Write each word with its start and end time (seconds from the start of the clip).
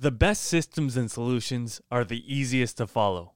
The 0.00 0.12
best 0.12 0.44
systems 0.44 0.96
and 0.96 1.10
solutions 1.10 1.80
are 1.90 2.04
the 2.04 2.22
easiest 2.32 2.76
to 2.76 2.86
follow. 2.86 3.32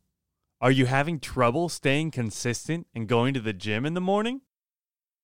Are 0.60 0.70
you 0.70 0.86
having 0.86 1.18
trouble 1.18 1.68
staying 1.68 2.12
consistent 2.12 2.86
and 2.94 3.08
going 3.08 3.34
to 3.34 3.40
the 3.40 3.52
gym 3.52 3.84
in 3.84 3.94
the 3.94 4.00
morning? 4.00 4.42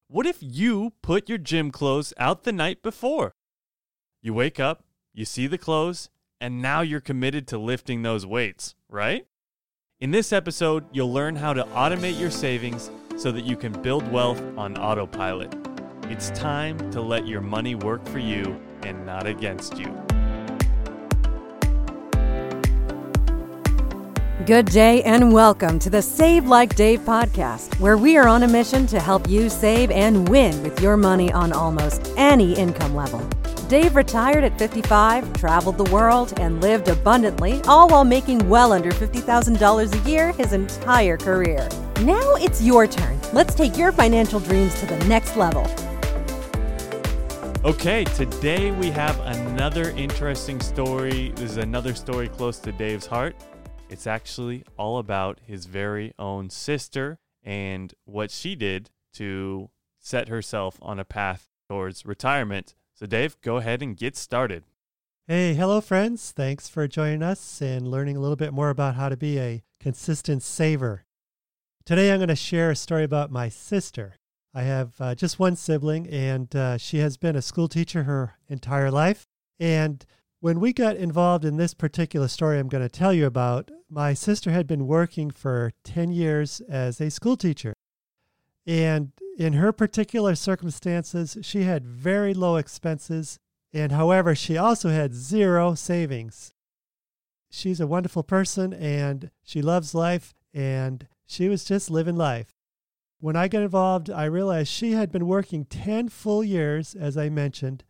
What 0.09 0.27
if 0.27 0.38
you 0.40 0.95
put 1.01 1.29
your 1.29 1.38
gym 1.38 1.71
clothes 1.71 2.12
out 2.19 2.43
the 2.43 2.51
night 2.51 2.82
before? 2.82 3.37
You 4.21 4.35
wake 4.35 4.59
up, 4.59 4.82
you 5.14 5.24
see 5.24 5.46
the 5.46 5.59
clothes, 5.59 6.11
and 6.40 6.61
now 6.61 6.80
you're 6.80 6.98
committed 6.98 7.47
to 7.49 7.59
lifting 7.59 8.03
those 8.03 8.27
weights, 8.27 8.75
right? 8.89 9.29
In 10.01 10.11
this 10.11 10.33
episode, 10.33 10.87
you'll 10.91 11.13
learn 11.13 11.37
how 11.37 11.53
to 11.53 11.63
automate 11.67 12.19
your 12.19 12.33
savings 12.33 12.91
so 13.17 13.31
that 13.31 13.45
you 13.45 13.57
can 13.57 13.81
build 13.81 14.11
wealth 14.11 14.43
on 14.57 14.77
autopilot. 14.77 15.55
It's 16.11 16.30
time 16.30 16.91
to 16.91 17.01
let 17.01 17.29
your 17.29 17.43
money 17.43 17.77
work 17.77 18.05
for 18.09 18.19
you 18.19 18.61
and 18.83 19.07
not 19.07 19.29
against 19.29 19.79
you. 19.79 19.95
Good 24.47 24.66
day 24.66 25.02
and 25.02 25.33
welcome 25.33 25.80
to 25.80 25.91
the 25.91 26.01
Save 26.01 26.46
Like 26.46 26.77
Dave 26.77 27.01
podcast, 27.01 27.79
where 27.80 27.98
we 27.98 28.16
are 28.16 28.29
on 28.29 28.45
a 28.45 28.48
mission 28.48 28.87
to 28.87 29.01
help 29.01 29.29
you 29.29 29.51
save 29.51 29.91
and 29.91 30.29
win 30.29 30.62
with 30.62 30.80
your 30.80 30.96
money 30.96 31.33
on 31.33 31.52
almost 31.52 32.12
any 32.16 32.55
income 32.55 32.95
level. 32.95 33.19
Dave 33.69 33.96
retired 33.96 34.45
at 34.45 34.56
55, 34.56 35.32
traveled 35.32 35.77
the 35.77 35.93
world, 35.93 36.38
and 36.38 36.62
lived 36.62 36.87
abundantly, 36.87 37.60
all 37.62 37.88
while 37.88 38.05
making 38.05 38.48
well 38.48 38.73
under 38.73 38.93
$50,000 38.93 40.06
a 40.06 40.09
year 40.09 40.30
his 40.30 40.52
entire 40.52 41.16
career. 41.16 41.68
Now 42.02 42.37
it's 42.37 42.62
your 42.62 42.87
turn. 42.87 43.18
Let's 43.32 43.57
take 43.57 43.77
your 43.77 43.91
financial 43.91 44.38
dreams 44.38 44.79
to 44.79 44.87
the 44.87 44.98
next 45.07 45.37
level. 45.37 45.66
Okay, 47.65 48.05
today 48.05 48.70
we 48.70 48.88
have 48.91 49.18
another 49.18 49.91
interesting 49.91 50.60
story. 50.60 51.32
This 51.34 51.51
is 51.51 51.57
another 51.57 51.93
story 51.93 52.29
close 52.29 52.60
to 52.60 52.70
Dave's 52.70 53.05
heart. 53.05 53.34
It's 53.91 54.06
actually 54.06 54.65
all 54.77 54.98
about 54.98 55.40
his 55.46 55.65
very 55.65 56.12
own 56.18 56.51
sister 56.51 57.18
and 57.43 57.95
what 58.04 58.30
she 58.30 58.54
did 58.54 58.90
to 59.15 59.71
set 59.99 60.29
herself 60.29 60.79
on 60.82 60.99
a 60.99 61.04
path 61.04 61.49
towards 61.68 62.04
retirement. 62.04 62.74
So, 62.95 63.07
Dave, 63.07 63.40
go 63.40 63.57
ahead 63.57 63.82
and 63.82 63.96
get 63.96 64.17
started. 64.17 64.65
Hey, 65.27 65.55
hello, 65.55 65.81
friends. 65.81 66.33
Thanks 66.33 66.69
for 66.69 66.87
joining 66.87 67.23
us 67.23 67.62
and 67.62 67.91
learning 67.91 68.17
a 68.17 68.21
little 68.21 68.37
bit 68.37 68.53
more 68.53 68.71
about 68.71 68.95
how 68.95 69.09
to 69.09 69.17
be 69.17 69.39
a 69.39 69.62
consistent 69.81 70.43
saver. 70.43 71.05
Today, 71.87 72.12
I'm 72.12 72.19
going 72.19 72.29
to 72.29 72.37
share 72.37 72.71
a 72.71 72.77
story 72.77 73.05
about 73.05 73.31
my 73.31 73.49
sister. 73.49 74.17
I 74.55 74.62
have 74.62 74.95
uh, 75.01 75.15
just 75.15 75.39
one 75.39 75.57
sibling, 75.57 76.07
and 76.09 76.55
uh, 76.55 76.77
she 76.77 76.99
has 76.99 77.17
been 77.17 77.37
a 77.37 77.43
school 77.43 77.69
teacher 77.69 78.03
her 78.03 78.34
entire 78.49 78.91
life. 78.91 79.27
And 79.61 80.05
when 80.41 80.61
we 80.61 80.72
got 80.72 80.97
involved 80.97 81.44
in 81.44 81.56
this 81.56 81.75
particular 81.75 82.28
story 82.28 82.58
I'm 82.58 82.69
going 82.69 82.83
to 82.83 82.89
tell 82.89 83.12
you 83.12 83.27
about, 83.27 83.70
my 83.91 84.14
sister 84.14 84.50
had 84.50 84.67
been 84.67 84.86
working 84.86 85.31
for 85.31 85.72
10 85.84 86.12
years 86.12 86.61
as 86.69 87.00
a 87.00 87.11
school 87.11 87.36
teacher. 87.36 87.75
And 88.66 89.12
in 89.36 89.55
her 89.55 89.72
particular 89.72 90.34
circumstances, 90.34 91.39
she 91.42 91.62
had 91.62 91.86
very 91.86 92.34
low 92.34 92.56
expenses. 92.56 93.39
And 93.72 93.92
however, 93.92 94.34
she 94.34 94.56
also 94.56 94.91
had 94.91 95.14
zero 95.14 95.75
savings. 95.75 96.53
She's 97.50 97.81
a 97.81 97.86
wonderful 97.86 98.22
person 98.22 98.72
and 98.72 99.31
she 99.42 99.62
loves 99.62 99.94
life 99.94 100.34
and 100.55 101.09
she 101.27 101.48
was 101.48 101.64
just 101.64 101.91
living 101.91 102.16
life. 102.16 102.55
When 103.20 103.34
I 103.34 103.48
got 103.48 103.62
involved, 103.62 104.11
I 104.11 104.27
realized 104.27 104.69
she 104.69 104.92
had 104.92 105.11
been 105.11 105.27
working 105.27 105.64
10 105.64 106.11
full 106.11 106.44
years, 106.44 106.94
as 106.94 107.16
I 107.16 107.28
mentioned, 107.28 107.83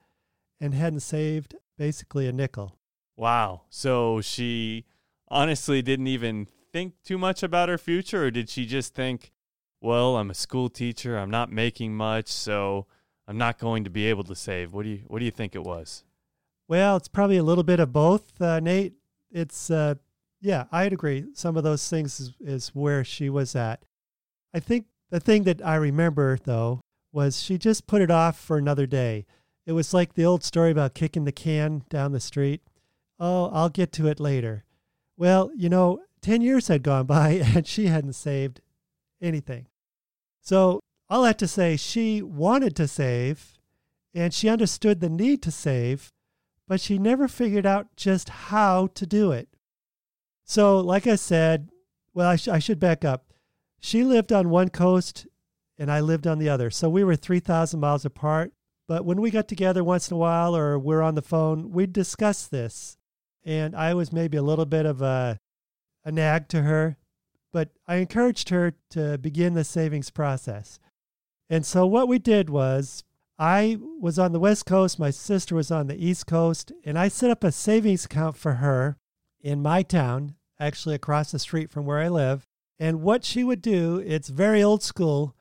and 0.61 0.73
hadn't 0.73 1.01
saved 1.01 1.55
basically 1.79 2.29
a 2.29 2.33
nickel. 2.33 2.77
Wow. 3.17 3.63
So 3.71 4.21
she 4.21 4.85
honestly 5.29 5.81
didn't 5.81 6.09
even 6.09 6.47
think 6.73 6.95
too 7.03 7.17
much 7.17 7.43
about 7.43 7.69
her 7.71 7.79
future, 7.79 8.25
or 8.25 8.31
did 8.31 8.51
she 8.51 8.67
just 8.67 8.95
think, 8.95 9.33
well, 9.81 10.17
I'm 10.17 10.31
a 10.31 10.35
school 10.35 10.69
teacher, 10.69 11.17
I'm 11.17 11.31
not 11.31 11.51
making 11.51 11.95
much, 11.97 12.29
so 12.29 12.87
I'm 13.27 13.39
not 13.39 13.59
going 13.59 13.85
to 13.85 13.91
be 13.91 14.07
able 14.07 14.25
to 14.25 14.35
save? 14.35 14.73
What 14.73 14.83
do 14.83 14.91
you 14.91 15.03
What 15.07 15.21
do 15.21 15.25
you 15.25 15.31
think 15.31 15.55
it 15.55 15.63
was? 15.63 16.05
Well, 16.69 16.97
it's 16.97 17.09
probably 17.09 17.39
a 17.39 17.43
little 17.43 17.65
bit 17.65 17.81
of 17.81 17.93
both, 17.93 18.41
uh, 18.43 18.61
Nate. 18.61 18.95
It's 19.31 19.71
uh, 19.71 19.95
yeah, 20.41 20.65
I'd 20.71 20.93
agree. 20.93 21.27
Some 21.35 21.57
of 21.57 21.65
those 21.65 21.89
things 21.89 22.21
is, 22.21 22.35
is 22.41 22.69
where 22.69 23.05
she 23.05 23.31
was 23.31 23.57
at. 23.57 23.85
I 24.55 24.61
think 24.61 24.87
the 25.11 25.21
thing 25.21 25.45
that 25.45 25.65
I 25.65 25.77
remember 25.77 26.39
though 26.43 26.81
was 27.13 27.43
she 27.43 27.59
just 27.59 27.87
put 27.87 28.03
it 28.03 28.11
off 28.11 28.39
for 28.39 28.59
another 28.59 28.87
day. 28.87 29.27
It 29.69 29.73
was 29.73 29.93
like 29.93 30.15
the 30.15 30.25
old 30.25 30.43
story 30.43 30.71
about 30.71 30.95
kicking 30.95 31.25
the 31.25 31.31
can 31.31 31.85
down 31.91 32.13
the 32.13 32.21
street. 32.21 32.63
Oh, 33.21 33.51
I'll 33.53 33.69
get 33.69 33.93
to 33.93 34.07
it 34.07 34.19
later. 34.19 34.65
Well, 35.19 35.51
you 35.55 35.69
know, 35.69 36.01
10 36.23 36.41
years 36.41 36.69
had 36.69 36.83
gone 36.83 37.05
by 37.05 37.33
and 37.55 37.67
she 37.67 37.89
hadn't 37.89 38.15
saved 38.15 38.63
anything. 39.21 39.67
So, 40.41 40.81
all 41.11 41.23
that 41.25 41.39
to 41.41 41.47
say, 41.47 41.77
she 41.77 42.23
wanted 42.23 42.75
to 42.77 42.89
save 42.89 43.59
and 44.15 44.33
she 44.33 44.49
understood 44.49 45.01
the 45.01 45.11
need 45.11 45.43
to 45.43 45.51
save, 45.51 46.09
but 46.67 46.81
she 46.81 46.99
never 46.99 47.29
figured 47.29 47.67
out 47.67 47.95
just 47.95 48.31
how 48.31 48.87
to 48.95 49.05
do 49.05 49.33
it. 49.33 49.51
So, 50.45 50.81
like 50.81 51.07
I 51.07 51.17
said, 51.17 51.69
well, 52.15 52.31
I, 52.31 52.37
sh- 52.37 52.49
I 52.49 52.59
should 52.59 52.81
back 52.81 53.05
up. 53.05 53.35
She 53.81 54.03
lived 54.03 54.33
on 54.33 54.49
one 54.49 54.71
coast 54.71 55.27
and 55.77 55.93
I 55.93 56.01
lived 56.01 56.27
on 56.27 56.39
the 56.39 56.49
other. 56.49 56.71
So, 56.71 56.89
we 56.89 57.05
were 57.05 57.17
3,000 57.17 57.79
miles 57.79 58.07
apart. 58.07 58.55
But 58.89 59.05
when 59.05 59.21
we 59.21 59.31
got 59.31 59.47
together 59.47 59.85
once 59.85 60.11
in 60.11 60.15
a 60.15 60.19
while 60.19 60.57
or 60.57 60.79
we're 60.79 61.03
on 61.03 61.15
the 61.15 61.23
phone, 61.23 61.71
we'd 61.71 61.93
discuss 61.93 62.47
this. 62.47 62.97
And 63.45 63.77
I 63.77 63.93
was 63.95 64.13
maybe 64.13 64.39
a 64.39 64.43
little 64.43 64.65
bit 64.65 64.87
of 64.87 65.03
a, 65.03 65.39
a 66.05 66.11
nag 66.11 66.49
to 66.49 66.63
her, 66.63 66.97
but 67.53 67.69
I 67.87 67.97
encouraged 67.97 68.49
her 68.49 68.75
to 68.91 69.19
begin 69.19 69.55
the 69.55 69.65
savings 69.65 70.11
process. 70.11 70.81
And 71.51 71.65
so 71.65 71.87
what 71.87 72.09
we 72.09 72.19
did 72.19 72.49
was 72.49 73.05
I 73.39 73.79
was 74.01 74.19
on 74.19 74.33
the 74.33 74.41
West 74.41 74.67
Coast, 74.67 74.99
my 74.99 75.11
sister 75.11 75.55
was 75.55 75.71
on 75.71 75.87
the 75.87 76.05
East 76.05 76.27
Coast, 76.27 76.73
and 76.85 76.99
I 76.99 77.09
set 77.09 77.31
up 77.31 77.45
a 77.45 77.53
savings 77.53 78.07
account 78.07 78.37
for 78.37 78.55
her 78.55 78.97
in 79.41 79.63
my 79.63 79.83
town, 79.83 80.35
actually 80.59 80.95
across 80.95 81.31
the 81.31 81.39
street 81.39 81.71
from 81.71 81.85
where 81.85 81.99
I 81.99 82.09
live. 82.09 82.47
And 82.79 83.03
what 83.03 83.25
she 83.25 83.45
would 83.45 83.63
do, 83.63 84.03
it's 84.05 84.29
very 84.29 84.63
old 84.63 84.83
school 84.83 85.37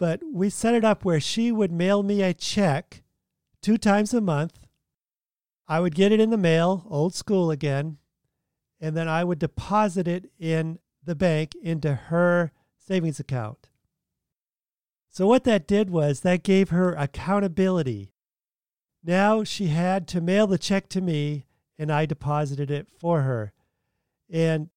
but 0.00 0.22
we 0.32 0.48
set 0.48 0.74
it 0.74 0.82
up 0.82 1.04
where 1.04 1.20
she 1.20 1.52
would 1.52 1.70
mail 1.70 2.02
me 2.02 2.22
a 2.22 2.32
check 2.32 3.02
two 3.60 3.76
times 3.76 4.14
a 4.14 4.20
month. 4.20 4.66
I 5.68 5.78
would 5.78 5.94
get 5.94 6.10
it 6.10 6.20
in 6.20 6.30
the 6.30 6.38
mail, 6.38 6.86
old 6.88 7.14
school 7.14 7.50
again, 7.50 7.98
and 8.80 8.96
then 8.96 9.08
I 9.08 9.24
would 9.24 9.38
deposit 9.38 10.08
it 10.08 10.30
in 10.38 10.78
the 11.04 11.14
bank 11.14 11.52
into 11.62 11.94
her 11.94 12.50
savings 12.78 13.20
account. 13.20 13.68
So, 15.10 15.26
what 15.26 15.44
that 15.44 15.68
did 15.68 15.90
was 15.90 16.20
that 16.20 16.42
gave 16.42 16.70
her 16.70 16.94
accountability. 16.94 18.14
Now 19.04 19.44
she 19.44 19.66
had 19.66 20.08
to 20.08 20.22
mail 20.22 20.46
the 20.46 20.58
check 20.58 20.88
to 20.90 21.02
me, 21.02 21.44
and 21.78 21.92
I 21.92 22.06
deposited 22.06 22.70
it 22.70 22.88
for 22.98 23.20
her. 23.22 23.52
And 24.30 24.70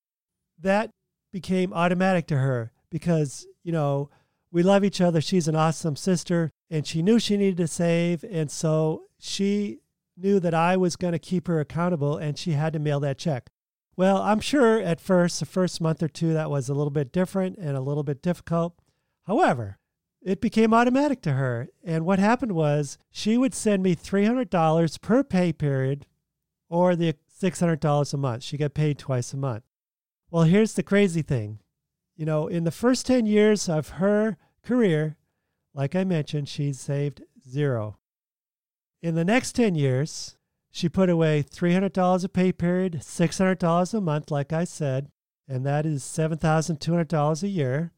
that 0.59 0.91
became 1.31 1.71
automatic 1.71 2.27
to 2.27 2.37
her 2.37 2.73
because, 2.89 3.47
you 3.63 3.71
know, 3.71 4.09
we 4.53 4.61
love 4.61 4.83
each 4.83 5.01
other. 5.01 5.19
She's 5.19 5.47
an 5.47 5.55
awesome 5.55 5.95
sister, 5.95 6.51
and 6.69 6.85
she 6.85 7.01
knew 7.01 7.17
she 7.17 7.37
needed 7.37 7.57
to 7.57 7.67
save. 7.67 8.23
And 8.23 8.51
so 8.51 9.05
she 9.19 9.79
knew 10.15 10.39
that 10.39 10.53
I 10.53 10.77
was 10.77 10.95
going 10.95 11.13
to 11.13 11.19
keep 11.19 11.47
her 11.47 11.59
accountable, 11.59 12.17
and 12.17 12.37
she 12.37 12.51
had 12.51 12.71
to 12.73 12.79
mail 12.79 12.99
that 12.99 13.17
check. 13.17 13.49
Well, 13.97 14.21
I'm 14.21 14.39
sure 14.39 14.79
at 14.79 15.01
first, 15.01 15.39
the 15.39 15.47
first 15.47 15.81
month 15.81 16.03
or 16.03 16.07
two, 16.07 16.33
that 16.33 16.51
was 16.51 16.69
a 16.69 16.75
little 16.75 16.91
bit 16.91 17.11
different 17.11 17.57
and 17.57 17.75
a 17.75 17.81
little 17.81 18.03
bit 18.03 18.21
difficult. 18.21 18.75
However, 19.23 19.79
it 20.21 20.39
became 20.39 20.73
automatic 20.73 21.23
to 21.23 21.33
her. 21.33 21.69
And 21.83 22.05
what 22.05 22.19
happened 22.19 22.51
was 22.51 22.99
she 23.09 23.37
would 23.37 23.55
send 23.55 23.81
me 23.81 23.95
$300 23.95 25.01
per 25.01 25.23
pay 25.23 25.51
period 25.51 26.05
or 26.69 26.95
the 26.95 27.15
$600 27.41 28.13
a 28.13 28.17
month. 28.17 28.43
She 28.43 28.57
got 28.57 28.75
paid 28.75 28.99
twice 28.99 29.33
a 29.33 29.37
month. 29.37 29.63
Well, 30.29 30.43
here's 30.43 30.73
the 30.73 30.83
crazy 30.83 31.23
thing 31.23 31.59
you 32.15 32.25
know, 32.25 32.47
in 32.47 32.63
the 32.63 32.71
first 32.71 33.05
10 33.05 33.25
years 33.25 33.67
of 33.67 33.89
her 33.89 34.37
career, 34.63 35.17
like 35.73 35.95
I 35.95 36.03
mentioned, 36.03 36.47
she 36.47 36.73
saved 36.73 37.23
zero. 37.47 37.97
In 39.01 39.15
the 39.15 39.25
next 39.25 39.53
10 39.53 39.75
years, 39.75 40.37
she 40.71 40.89
put 40.89 41.09
away 41.09 41.43
$300 41.43 42.23
a 42.23 42.29
pay 42.29 42.51
period, 42.51 43.01
$600 43.01 43.93
a 43.93 44.01
month, 44.01 44.31
like 44.31 44.53
I 44.53 44.63
said, 44.63 45.11
and 45.47 45.65
that 45.65 45.85
is 45.85 46.03
$7,200 46.03 47.43
a 47.43 47.47
year. 47.47 47.91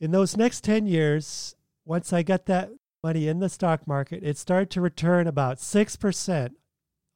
In 0.00 0.10
those 0.10 0.36
next 0.36 0.64
10 0.64 0.86
years, 0.86 1.54
once 1.84 2.12
I 2.12 2.22
got 2.22 2.46
that 2.46 2.70
money 3.02 3.28
in 3.28 3.38
the 3.38 3.48
stock 3.48 3.86
market, 3.86 4.22
it 4.22 4.36
started 4.38 4.70
to 4.70 4.80
return 4.80 5.26
about 5.26 5.58
6% 5.58 6.50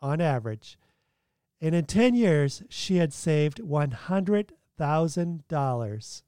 on 0.00 0.20
average. 0.20 0.78
And 1.60 1.74
in 1.74 1.86
10 1.86 2.14
years, 2.14 2.62
she 2.68 2.96
had 2.96 3.12
saved 3.12 3.60
$100,000. 4.78 6.22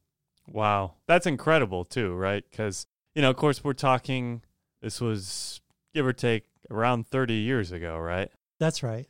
Wow. 0.47 0.95
That's 1.07 1.27
incredible, 1.27 1.85
too, 1.85 2.15
right? 2.15 2.45
Because, 2.51 2.87
you 3.15 3.23
know, 3.23 3.31
of 3.31 3.37
course, 3.37 3.63
we're 3.63 3.73
talking, 3.73 4.43
this 4.83 5.01
was 5.01 5.61
give 5.95 6.07
or 6.07 6.13
take 6.13 6.45
around 6.71 7.07
30 7.07 7.35
years 7.35 7.73
ago, 7.73 7.99
right? 7.99 8.31
That's 8.59 8.83
right. 8.83 9.09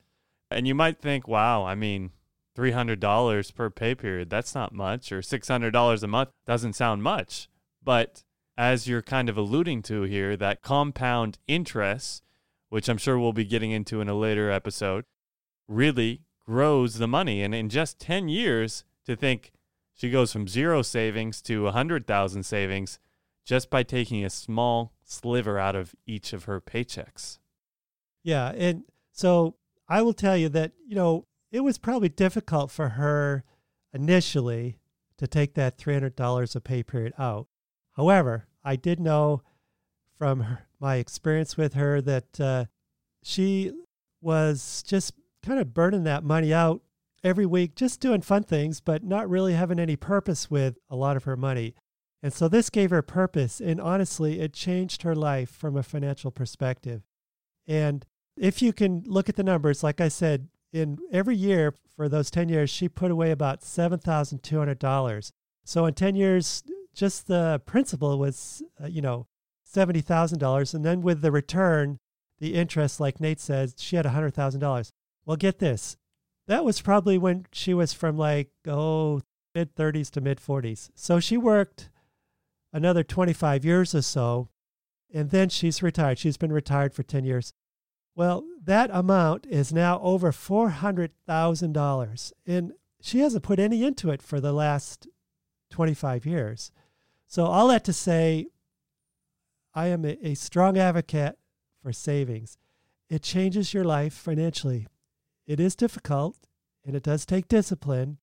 And 0.50 0.66
you 0.66 0.74
might 0.74 1.00
think, 1.00 1.28
wow, 1.28 1.64
I 1.64 1.74
mean, 1.74 2.10
$300 2.56 3.54
per 3.54 3.70
pay 3.70 3.94
period, 3.94 4.30
that's 4.30 4.54
not 4.54 4.72
much, 4.72 5.12
or 5.12 5.20
$600 5.20 6.02
a 6.02 6.06
month 6.06 6.30
doesn't 6.46 6.74
sound 6.74 7.02
much. 7.02 7.48
But 7.82 8.24
as 8.58 8.86
you're 8.86 9.02
kind 9.02 9.28
of 9.28 9.36
alluding 9.36 9.82
to 9.82 10.02
here, 10.02 10.36
that 10.36 10.62
compound 10.62 11.38
interest, 11.46 12.22
which 12.68 12.88
I'm 12.88 12.98
sure 12.98 13.18
we'll 13.18 13.32
be 13.32 13.44
getting 13.44 13.70
into 13.70 14.00
in 14.00 14.08
a 14.08 14.14
later 14.14 14.50
episode, 14.50 15.04
really 15.68 16.22
grows 16.44 16.94
the 16.94 17.08
money. 17.08 17.42
And 17.42 17.54
in 17.54 17.68
just 17.68 17.98
10 18.00 18.28
years, 18.28 18.84
to 19.10 19.16
think 19.16 19.52
she 19.92 20.10
goes 20.10 20.32
from 20.32 20.48
zero 20.48 20.82
savings 20.82 21.42
to 21.42 21.62
a 21.62 21.64
100,000 21.64 22.42
savings 22.42 22.98
just 23.44 23.68
by 23.68 23.82
taking 23.82 24.24
a 24.24 24.30
small 24.30 24.92
sliver 25.04 25.58
out 25.58 25.76
of 25.76 25.94
each 26.06 26.32
of 26.32 26.44
her 26.44 26.60
paychecks. 26.60 27.38
Yeah. 28.22 28.52
And 28.56 28.84
so 29.12 29.56
I 29.88 30.02
will 30.02 30.12
tell 30.12 30.36
you 30.36 30.48
that, 30.50 30.72
you 30.86 30.94
know, 30.94 31.26
it 31.50 31.60
was 31.60 31.78
probably 31.78 32.08
difficult 32.08 32.70
for 32.70 32.90
her 32.90 33.44
initially 33.92 34.78
to 35.18 35.26
take 35.26 35.54
that 35.54 35.76
$300 35.76 36.56
a 36.56 36.60
pay 36.60 36.82
period 36.82 37.12
out. 37.18 37.48
However, 37.96 38.46
I 38.64 38.76
did 38.76 39.00
know 39.00 39.42
from 40.16 40.40
her, 40.40 40.66
my 40.78 40.96
experience 40.96 41.56
with 41.56 41.74
her 41.74 42.00
that 42.00 42.40
uh, 42.40 42.64
she 43.22 43.72
was 44.22 44.84
just 44.86 45.14
kind 45.42 45.58
of 45.58 45.74
burning 45.74 46.04
that 46.04 46.22
money 46.22 46.54
out 46.54 46.82
every 47.22 47.46
week, 47.46 47.74
just 47.74 48.00
doing 48.00 48.22
fun 48.22 48.42
things, 48.42 48.80
but 48.80 49.04
not 49.04 49.28
really 49.28 49.54
having 49.54 49.78
any 49.78 49.96
purpose 49.96 50.50
with 50.50 50.78
a 50.88 50.96
lot 50.96 51.16
of 51.16 51.24
her 51.24 51.36
money. 51.36 51.74
And 52.22 52.32
so 52.32 52.48
this 52.48 52.70
gave 52.70 52.90
her 52.90 53.02
purpose. 53.02 53.60
And 53.60 53.80
honestly, 53.80 54.40
it 54.40 54.52
changed 54.52 55.02
her 55.02 55.14
life 55.14 55.50
from 55.50 55.76
a 55.76 55.82
financial 55.82 56.30
perspective. 56.30 57.02
And 57.66 58.04
if 58.36 58.62
you 58.62 58.72
can 58.72 59.02
look 59.06 59.28
at 59.28 59.36
the 59.36 59.42
numbers, 59.42 59.82
like 59.82 60.00
I 60.00 60.08
said, 60.08 60.48
in 60.72 60.98
every 61.12 61.36
year 61.36 61.74
for 61.96 62.08
those 62.08 62.30
10 62.30 62.48
years, 62.48 62.70
she 62.70 62.88
put 62.88 63.10
away 63.10 63.30
about 63.30 63.60
$7,200. 63.62 65.32
So 65.64 65.86
in 65.86 65.94
10 65.94 66.14
years, 66.14 66.62
just 66.94 67.26
the 67.26 67.60
principal 67.66 68.18
was, 68.18 68.62
uh, 68.82 68.86
you 68.86 69.02
know, 69.02 69.26
$70,000. 69.72 70.74
And 70.74 70.84
then 70.84 71.02
with 71.02 71.20
the 71.22 71.32
return, 71.32 71.98
the 72.38 72.54
interest, 72.54 73.00
like 73.00 73.20
Nate 73.20 73.40
says, 73.40 73.74
she 73.78 73.96
had 73.96 74.06
$100,000. 74.06 74.90
Well, 75.26 75.36
get 75.36 75.58
this. 75.58 75.96
That 76.50 76.64
was 76.64 76.80
probably 76.80 77.16
when 77.16 77.46
she 77.52 77.72
was 77.74 77.92
from 77.92 78.18
like, 78.18 78.50
oh, 78.66 79.20
mid 79.54 79.76
30s 79.76 80.10
to 80.10 80.20
mid 80.20 80.40
40s. 80.40 80.90
So 80.96 81.20
she 81.20 81.36
worked 81.36 81.90
another 82.72 83.04
25 83.04 83.64
years 83.64 83.94
or 83.94 84.02
so, 84.02 84.48
and 85.14 85.30
then 85.30 85.48
she's 85.48 85.80
retired. 85.80 86.18
She's 86.18 86.36
been 86.36 86.52
retired 86.52 86.92
for 86.92 87.04
10 87.04 87.24
years. 87.24 87.52
Well, 88.16 88.42
that 88.64 88.90
amount 88.92 89.46
is 89.46 89.72
now 89.72 90.00
over 90.00 90.32
$400,000, 90.32 92.32
and 92.48 92.72
she 93.00 93.20
hasn't 93.20 93.44
put 93.44 93.60
any 93.60 93.84
into 93.84 94.10
it 94.10 94.20
for 94.20 94.40
the 94.40 94.52
last 94.52 95.06
25 95.70 96.26
years. 96.26 96.72
So, 97.28 97.44
all 97.44 97.68
that 97.68 97.84
to 97.84 97.92
say, 97.92 98.48
I 99.72 99.86
am 99.86 100.04
a, 100.04 100.18
a 100.20 100.34
strong 100.34 100.78
advocate 100.78 101.38
for 101.80 101.92
savings. 101.92 102.58
It 103.08 103.22
changes 103.22 103.72
your 103.72 103.84
life 103.84 104.14
financially. 104.14 104.88
It 105.50 105.58
is 105.58 105.74
difficult 105.74 106.36
and 106.86 106.94
it 106.94 107.02
does 107.02 107.26
take 107.26 107.48
discipline. 107.48 108.18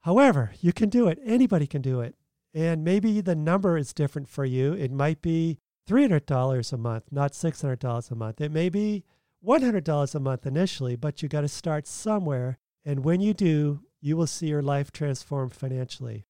However, 0.00 0.52
you 0.62 0.72
can 0.72 0.88
do 0.88 1.08
it. 1.08 1.18
Anybody 1.22 1.66
can 1.66 1.82
do 1.82 2.00
it. 2.00 2.14
And 2.54 2.82
maybe 2.82 3.20
the 3.20 3.34
number 3.34 3.76
is 3.76 3.92
different 3.92 4.30
for 4.30 4.46
you. 4.46 4.72
It 4.72 4.90
might 4.90 5.20
be 5.20 5.58
$300 5.86 6.72
a 6.72 6.76
month, 6.78 7.04
not 7.10 7.32
$600 7.32 8.10
a 8.10 8.14
month. 8.14 8.40
It 8.40 8.50
may 8.50 8.70
be 8.70 9.04
$100 9.46 10.14
a 10.14 10.20
month 10.20 10.46
initially, 10.46 10.96
but 10.96 11.22
you 11.22 11.28
got 11.28 11.42
to 11.42 11.48
start 11.48 11.86
somewhere. 11.86 12.56
And 12.82 13.04
when 13.04 13.20
you 13.20 13.34
do, 13.34 13.80
you 14.00 14.16
will 14.16 14.26
see 14.26 14.46
your 14.46 14.62
life 14.62 14.90
transform 14.90 15.50
financially. 15.50 16.24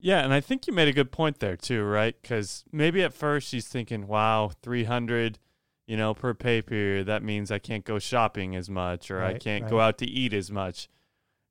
Yeah, 0.00 0.24
and 0.24 0.34
I 0.34 0.40
think 0.40 0.66
you 0.66 0.72
made 0.72 0.88
a 0.88 0.92
good 0.92 1.12
point 1.12 1.38
there 1.38 1.56
too, 1.56 1.84
right? 1.84 2.20
Because 2.20 2.64
maybe 2.72 3.04
at 3.04 3.14
first 3.14 3.48
she's 3.48 3.68
thinking, 3.68 4.08
"Wow, 4.08 4.50
three 4.60 4.84
hundred, 4.84 5.38
you 5.88 5.96
know, 5.96 6.14
per 6.14 6.34
pay 6.34 6.62
period. 6.62 7.06
That 7.06 7.24
means 7.24 7.50
I 7.50 7.58
can't 7.58 7.84
go 7.84 7.98
shopping 7.98 8.54
as 8.54 8.70
much, 8.70 9.10
or 9.10 9.16
right, 9.16 9.34
I 9.34 9.38
can't 9.38 9.64
right. 9.64 9.70
go 9.70 9.80
out 9.80 9.98
to 9.98 10.06
eat 10.06 10.32
as 10.32 10.52
much." 10.52 10.88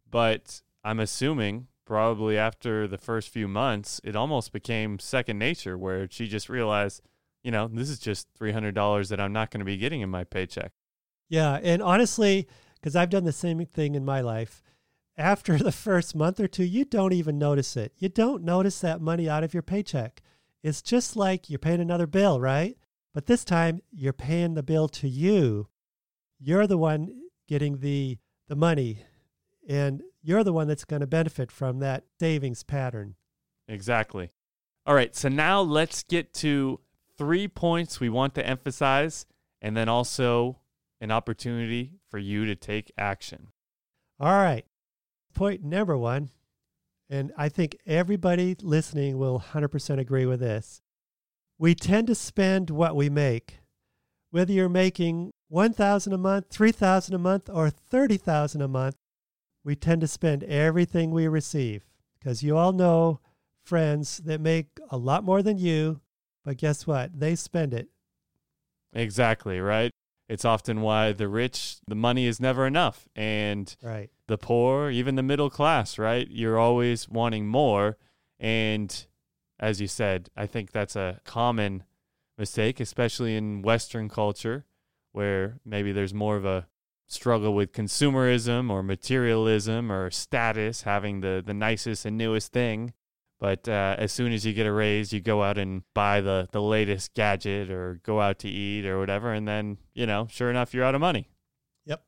But 0.09 0.61
I'm 0.85 1.01
assuming 1.01 1.67
probably 1.83 2.37
after 2.37 2.87
the 2.87 2.97
first 2.97 3.29
few 3.29 3.47
months, 3.47 3.99
it 4.03 4.15
almost 4.15 4.53
became 4.53 4.99
second 4.99 5.39
nature, 5.39 5.77
where 5.77 6.07
she 6.09 6.27
just 6.27 6.47
realized, 6.47 7.01
you 7.43 7.51
know, 7.51 7.67
this 7.67 7.89
is 7.89 7.99
just 7.99 8.27
three 8.37 8.51
hundred 8.51 8.75
dollars 8.75 9.09
that 9.09 9.19
I'm 9.19 9.33
not 9.33 9.51
going 9.51 9.59
to 9.59 9.65
be 9.65 9.77
getting 9.77 10.01
in 10.01 10.09
my 10.09 10.23
paycheck. 10.23 10.71
Yeah, 11.27 11.59
and 11.61 11.81
honestly, 11.81 12.47
because 12.75 12.95
I've 12.95 13.09
done 13.09 13.25
the 13.25 13.33
same 13.33 13.65
thing 13.65 13.95
in 13.95 14.05
my 14.05 14.21
life, 14.21 14.61
after 15.17 15.57
the 15.57 15.71
first 15.71 16.15
month 16.15 16.39
or 16.39 16.47
two, 16.47 16.63
you 16.63 16.85
don't 16.85 17.13
even 17.13 17.39
notice 17.39 17.75
it. 17.75 17.93
You 17.97 18.09
don't 18.09 18.43
notice 18.43 18.79
that 18.81 19.01
money 19.01 19.27
out 19.27 19.43
of 19.43 19.53
your 19.53 19.63
paycheck. 19.63 20.21
It's 20.63 20.81
just 20.81 21.15
like 21.15 21.49
you're 21.49 21.59
paying 21.59 21.81
another 21.81 22.07
bill, 22.07 22.39
right? 22.39 22.77
But 23.17 23.25
this 23.25 23.43
time 23.43 23.81
you're 23.91 24.13
paying 24.13 24.53
the 24.53 24.61
bill 24.61 24.87
to 24.89 25.09
you. 25.09 25.69
You're 26.39 26.67
the 26.67 26.77
one 26.77 27.23
getting 27.47 27.79
the 27.79 28.19
the 28.47 28.55
money 28.55 29.05
and 29.67 30.03
you're 30.21 30.43
the 30.43 30.53
one 30.53 30.67
that's 30.67 30.85
going 30.85 30.99
to 30.99 31.07
benefit 31.07 31.51
from 31.51 31.79
that 31.79 32.03
savings 32.19 32.61
pattern. 32.61 33.15
Exactly. 33.67 34.29
All 34.85 34.93
right, 34.93 35.15
so 35.15 35.29
now 35.29 35.61
let's 35.61 36.03
get 36.03 36.31
to 36.35 36.79
three 37.17 37.47
points 37.47 37.99
we 37.99 38.07
want 38.07 38.35
to 38.35 38.45
emphasize 38.45 39.25
and 39.63 39.75
then 39.75 39.89
also 39.89 40.59
an 41.01 41.09
opportunity 41.09 41.93
for 42.11 42.19
you 42.19 42.45
to 42.45 42.55
take 42.55 42.91
action. 42.99 43.47
All 44.19 44.29
right. 44.29 44.65
Point 45.33 45.63
number 45.63 45.97
one, 45.97 46.29
and 47.09 47.33
I 47.35 47.49
think 47.49 47.77
everybody 47.87 48.55
listening 48.61 49.17
will 49.17 49.39
100% 49.39 49.97
agree 49.97 50.27
with 50.27 50.39
this. 50.39 50.83
We 51.59 51.73
tend 51.73 52.07
to 52.07 52.15
spend 52.15 52.69
what 52.69 52.95
we 52.95 53.09
make. 53.09 53.59
Whether 54.29 54.53
you're 54.53 54.69
making 54.69 55.31
1000 55.49 56.13
a 56.13 56.17
month, 56.17 56.47
3000 56.49 57.15
a 57.15 57.17
month, 57.17 57.49
or 57.51 57.69
30000 57.69 58.61
a 58.61 58.67
month, 58.67 58.95
we 59.63 59.75
tend 59.75 60.01
to 60.01 60.07
spend 60.07 60.43
everything 60.43 61.11
we 61.11 61.27
receive 61.27 61.85
because 62.19 62.43
you 62.43 62.57
all 62.57 62.73
know 62.73 63.19
friends 63.63 64.17
that 64.25 64.39
make 64.39 64.67
a 64.89 64.97
lot 64.97 65.23
more 65.23 65.41
than 65.41 65.57
you, 65.57 65.99
but 66.45 66.57
guess 66.57 66.85
what? 66.85 67.19
They 67.19 67.35
spend 67.35 67.73
it. 67.73 67.89
Exactly, 68.93 69.59
right? 69.59 69.91
It's 70.29 70.45
often 70.45 70.81
why 70.81 71.13
the 71.13 71.27
rich, 71.27 71.77
the 71.87 71.95
money 71.95 72.27
is 72.27 72.39
never 72.39 72.67
enough. 72.67 73.07
And 73.15 73.73
right. 73.81 74.09
the 74.27 74.37
poor, 74.37 74.89
even 74.89 75.15
the 75.15 75.23
middle 75.23 75.49
class, 75.49 75.97
right? 75.97 76.27
You're 76.29 76.59
always 76.59 77.07
wanting 77.09 77.47
more. 77.47 77.97
And 78.39 79.05
as 79.59 79.81
you 79.81 79.87
said, 79.87 80.29
I 80.35 80.45
think 80.45 80.71
that's 80.71 80.95
a 80.95 81.19
common 81.23 81.83
mistake, 82.37 82.79
especially 82.79 83.35
in 83.35 83.61
Western 83.61 84.09
culture, 84.09 84.65
where 85.11 85.59
maybe 85.65 85.91
there's 85.91 86.13
more 86.13 86.35
of 86.35 86.45
a 86.45 86.67
struggle 87.07 87.53
with 87.53 87.71
consumerism 87.71 88.69
or 88.69 88.83
materialism 88.83 89.91
or 89.91 90.11
status, 90.11 90.83
having 90.83 91.21
the, 91.21 91.41
the 91.45 91.53
nicest 91.53 92.05
and 92.05 92.17
newest 92.17 92.51
thing. 92.51 92.93
But 93.39 93.69
uh, 93.69 93.95
as 93.97 94.11
soon 94.11 94.31
as 94.31 94.45
you 94.45 94.53
get 94.53 94.65
a 94.65 94.71
raise, 94.71 95.13
you 95.13 95.21
go 95.21 95.43
out 95.43 95.57
and 95.57 95.83
buy 95.93 96.21
the, 96.21 96.47
the 96.51 96.61
latest 96.61 97.13
gadget 97.13 97.69
or 97.69 97.99
go 98.03 98.19
out 98.19 98.39
to 98.39 98.49
eat 98.49 98.85
or 98.85 98.99
whatever. 98.99 99.31
And 99.31 99.47
then, 99.47 99.77
you 99.93 100.07
know, 100.07 100.27
sure 100.29 100.49
enough, 100.49 100.73
you're 100.73 100.83
out 100.83 100.95
of 100.95 101.01
money. 101.01 101.29
Yep. 101.85 102.03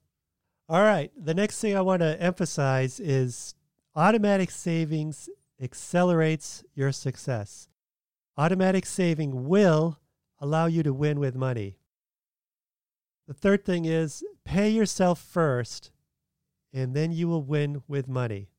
All 0.68 0.82
right. 0.82 1.12
The 1.16 1.36
next 1.36 1.60
thing 1.62 1.78
I 1.78 1.82
want 1.82 2.02
to 2.02 2.20
emphasize 2.20 3.00
is 3.00 3.54
automatic 3.96 4.50
savings 4.50 5.30
accelerates 5.62 6.64
your 6.74 6.92
success. 6.92 7.68
Automatic 8.38 8.86
saving 8.86 9.48
will 9.48 10.00
allow 10.40 10.66
you 10.66 10.84
to 10.84 10.94
win 10.94 11.20
with 11.20 11.36
money. 11.36 11.78
The 13.28 13.34
third 13.34 13.66
thing 13.66 13.86
is 13.86 14.24
pay 14.46 14.70
yourself 14.70 15.20
first, 15.20 15.92
and 16.74 16.96
then 16.96 17.12
you 17.12 17.28
will 17.28 17.44
win 17.44 17.84
with 17.88 18.08
money. 18.08 18.50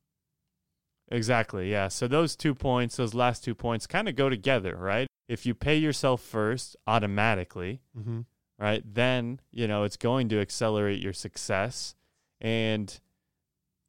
Exactly. 1.11 1.69
Yeah. 1.69 1.89
So 1.89 2.07
those 2.07 2.35
two 2.37 2.55
points, 2.55 2.95
those 2.95 3.13
last 3.13 3.43
two 3.43 3.53
points 3.53 3.85
kind 3.85 4.07
of 4.07 4.15
go 4.15 4.29
together, 4.29 4.77
right? 4.77 5.07
If 5.27 5.45
you 5.45 5.53
pay 5.53 5.75
yourself 5.77 6.21
first 6.21 6.77
automatically, 6.87 7.81
mm-hmm. 7.97 8.21
right, 8.57 8.81
then, 8.85 9.41
you 9.51 9.67
know, 9.67 9.83
it's 9.83 9.97
going 9.97 10.29
to 10.29 10.39
accelerate 10.39 11.01
your 11.01 11.13
success. 11.13 11.95
And 12.39 12.97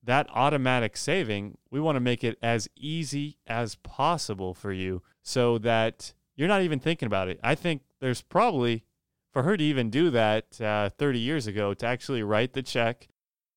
that 0.03 0.29
automatic 0.31 0.97
saving, 0.97 1.59
we 1.71 1.81
want 1.81 1.97
to 1.97 2.01
make 2.01 2.25
it 2.25 2.39
as 2.43 2.69
easy 2.77 3.39
as 3.47 3.77
possible 3.77 4.55
for 4.55 4.73
you 4.73 5.03
so 5.23 5.59
that 5.59 6.13
you're 6.35 6.49
not 6.49 6.63
even 6.63 6.81
thinking 6.81 7.07
about 7.07 7.29
it. 7.29 7.39
I 7.43 7.55
think 7.55 7.83
there's 8.01 8.23
probably, 8.23 8.85
for 9.33 9.45
her 9.45 9.57
to 9.57 9.63
even 9.65 9.91
do 9.91 10.11
that 10.11 10.61
uh, 10.61 10.89
30 10.91 11.19
years 11.19 11.47
ago, 11.47 11.75
to 11.75 11.87
actually 11.87 12.23
write 12.23 12.53
the 12.53 12.63
check 12.63 13.09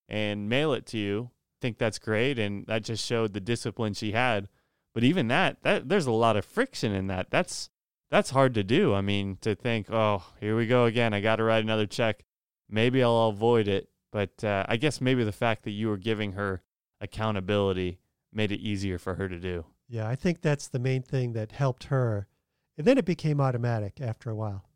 and 0.08 0.48
mail 0.48 0.74
it 0.74 0.86
to 0.88 0.98
you 0.98 1.32
think 1.66 1.78
that's 1.80 1.98
great, 1.98 2.38
and 2.38 2.66
that 2.68 2.84
just 2.84 3.04
showed 3.04 3.34
the 3.34 3.40
discipline 3.40 3.94
she 3.94 4.12
had. 4.12 4.48
But 4.94 5.04
even 5.04 5.28
that, 5.30 5.64
that 5.64 5.90
there's 5.90 6.06
a 6.06 6.12
lot 6.12 6.38
of 6.38 6.46
friction 6.46 6.94
in 6.94 7.08
that. 7.08 7.32
That's 7.32 7.70
that's 8.12 8.30
hard 8.30 8.54
to 8.54 8.64
do. 8.64 8.94
I 8.94 9.02
mean, 9.02 9.38
to 9.42 9.56
think, 9.56 9.92
oh, 9.92 10.24
here 10.40 10.56
we 10.56 10.68
go 10.68 10.86
again. 10.86 11.14
I 11.14 11.22
got 11.22 11.38
to 11.38 11.44
write 11.44 11.64
another 11.64 11.88
check. 11.88 12.24
Maybe 12.70 13.04
I'll 13.04 13.30
avoid 13.30 13.68
it, 13.68 13.90
But 14.15 14.45
uh, 14.45 14.63
I 14.69 14.77
guess 14.77 15.01
maybe 15.01 15.25
the 15.25 15.34
fact 15.34 15.63
that 15.63 15.72
you 15.72 15.89
were 15.89 15.98
giving 15.98 16.31
her 16.31 16.62
accountability 17.01 18.00
made 18.31 18.50
it 18.50 18.62
easier 18.62 18.98
for 18.98 19.15
her 19.15 19.27
to 19.27 19.38
do. 19.38 19.65
Yeah, 19.89 20.07
I 20.07 20.15
think 20.15 20.39
that's 20.39 20.69
the 20.69 20.79
main 20.79 21.01
thing 21.01 21.34
that 21.34 21.51
helped 21.51 21.86
her. 21.86 22.25
And 22.77 22.88
then 22.88 22.98
it 22.98 23.03
became 23.03 23.41
automatic 23.41 24.00
after 24.00 24.29
a 24.29 24.36
while. 24.36 24.69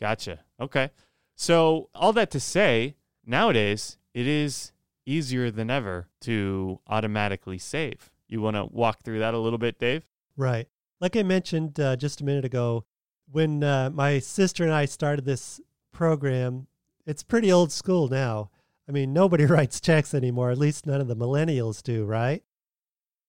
Gotcha. 0.00 0.44
Okay. 0.60 0.92
So, 1.34 1.90
all 1.92 2.12
that 2.12 2.30
to 2.30 2.38
say, 2.38 2.94
nowadays 3.26 3.98
it 4.14 4.28
is 4.28 4.70
easier 5.04 5.50
than 5.50 5.70
ever 5.70 6.06
to 6.20 6.78
automatically 6.86 7.58
save. 7.58 8.12
You 8.28 8.42
want 8.42 8.54
to 8.54 8.64
walk 8.64 9.02
through 9.02 9.18
that 9.18 9.34
a 9.34 9.38
little 9.38 9.58
bit, 9.58 9.76
Dave? 9.80 10.06
Right. 10.36 10.68
Like 11.00 11.16
I 11.16 11.24
mentioned 11.24 11.80
uh, 11.80 11.96
just 11.96 12.20
a 12.20 12.24
minute 12.24 12.44
ago, 12.44 12.84
when 13.28 13.64
uh, 13.64 13.90
my 13.92 14.20
sister 14.20 14.62
and 14.62 14.72
I 14.72 14.84
started 14.84 15.24
this 15.24 15.60
program, 15.90 16.68
it's 17.04 17.24
pretty 17.24 17.50
old 17.50 17.72
school 17.72 18.06
now. 18.06 18.50
I 18.88 18.92
mean, 18.92 19.12
nobody 19.12 19.46
writes 19.46 19.80
checks 19.80 20.14
anymore, 20.14 20.50
at 20.50 20.58
least 20.58 20.86
none 20.86 21.00
of 21.00 21.08
the 21.08 21.16
millennials 21.16 21.82
do, 21.82 22.04
right? 22.04 22.42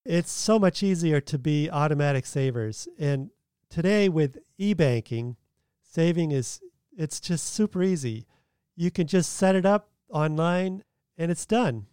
It's 0.06 0.32
so 0.32 0.60
much 0.60 0.84
easier 0.84 1.20
to 1.22 1.40
be 1.40 1.70
automatic 1.70 2.26
savers. 2.26 2.88
And 3.00 3.32
today 3.70 4.08
with 4.08 4.38
e-banking, 4.58 5.36
saving 5.84 6.32
is 6.32 6.62
it's 6.96 7.20
just 7.20 7.46
super 7.46 7.82
easy. 7.82 8.26
You 8.76 8.92
can 8.92 9.08
just 9.08 9.34
set 9.34 9.56
it 9.56 9.66
up 9.66 9.90
online 10.10 10.84
and 11.18 11.32
it's 11.32 11.46
done. 11.46 11.88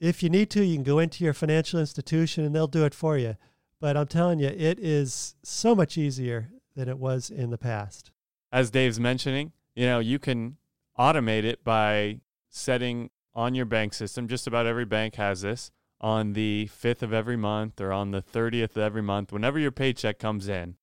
If 0.00 0.22
you 0.22 0.30
need 0.30 0.50
to, 0.50 0.64
you 0.64 0.76
can 0.76 0.84
go 0.84 0.98
into 0.98 1.24
your 1.24 1.34
financial 1.34 1.78
institution 1.78 2.44
and 2.44 2.54
they'll 2.54 2.66
do 2.66 2.84
it 2.84 2.94
for 2.94 3.16
you. 3.18 3.36
But 3.80 3.96
I'm 3.96 4.06
telling 4.06 4.38
you, 4.38 4.48
it 4.48 4.78
is 4.78 5.34
so 5.42 5.74
much 5.74 5.98
easier 5.98 6.50
than 6.74 6.88
it 6.88 6.98
was 6.98 7.30
in 7.30 7.50
the 7.50 7.58
past. 7.58 8.10
As 8.50 8.70
Dave's 8.70 9.00
mentioning, 9.00 9.52
you 9.74 9.86
know, 9.86 9.98
you 9.98 10.18
can 10.18 10.56
automate 10.98 11.44
it 11.44 11.64
by 11.64 12.20
setting 12.54 13.10
on 13.34 13.54
your 13.54 13.66
bank 13.66 13.92
system. 13.92 14.28
Just 14.28 14.46
about 14.46 14.66
every 14.66 14.84
bank 14.84 15.16
has 15.16 15.42
this 15.42 15.70
on 16.00 16.34
the 16.34 16.68
5th 16.72 17.02
of 17.02 17.12
every 17.12 17.36
month 17.36 17.80
or 17.80 17.92
on 17.92 18.12
the 18.12 18.22
30th 18.22 18.72
of 18.72 18.78
every 18.78 19.02
month, 19.02 19.32
whenever 19.32 19.58
your 19.58 19.72
paycheck 19.72 20.18
comes 20.18 20.48
in. 20.48 20.76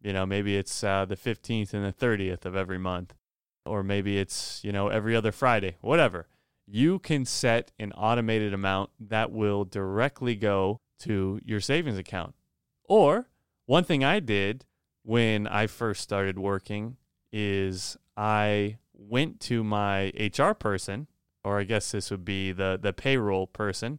You 0.00 0.12
know, 0.12 0.26
maybe 0.26 0.56
it's 0.56 0.84
uh, 0.84 1.04
the 1.04 1.16
15th 1.16 1.72
and 1.72 1.84
the 1.84 1.92
30th 1.92 2.44
of 2.44 2.54
every 2.56 2.78
month, 2.78 3.14
or 3.64 3.82
maybe 3.82 4.18
it's, 4.18 4.62
you 4.62 4.72
know, 4.72 4.88
every 4.88 5.16
other 5.16 5.32
Friday, 5.32 5.76
whatever. 5.80 6.26
You 6.66 6.98
can 6.98 7.24
set 7.24 7.72
an 7.78 7.92
automated 7.92 8.54
amount 8.54 8.90
that 9.00 9.30
will 9.30 9.64
directly 9.64 10.34
go 10.34 10.80
to 11.00 11.40
your 11.44 11.60
savings 11.60 11.98
account. 11.98 12.34
Or 12.84 13.28
one 13.66 13.84
thing 13.84 14.04
I 14.04 14.20
did 14.20 14.64
when 15.02 15.46
I 15.46 15.66
first 15.66 16.02
started 16.02 16.38
working 16.38 16.96
is 17.32 17.96
I 18.16 18.78
went 18.94 19.40
to 19.40 19.64
my 19.64 20.12
HR 20.18 20.52
person, 20.52 21.08
or 21.42 21.60
I 21.60 21.64
guess 21.64 21.92
this 21.92 22.10
would 22.10 22.24
be 22.24 22.52
the, 22.52 22.78
the 22.80 22.92
payroll 22.92 23.46
person. 23.46 23.98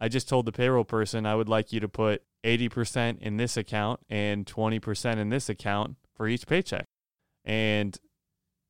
I 0.00 0.08
just 0.08 0.28
told 0.28 0.46
the 0.46 0.52
payroll 0.52 0.84
person 0.84 1.26
I 1.26 1.36
would 1.36 1.48
like 1.48 1.72
you 1.72 1.80
to 1.80 1.88
put 1.88 2.22
80% 2.44 3.20
in 3.20 3.36
this 3.36 3.56
account 3.56 4.00
and 4.10 4.44
20% 4.46 5.16
in 5.16 5.28
this 5.28 5.48
account 5.48 5.96
for 6.16 6.26
each 6.26 6.46
paycheck. 6.46 6.88
And, 7.44 7.96